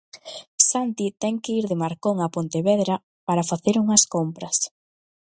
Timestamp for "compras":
4.15-4.57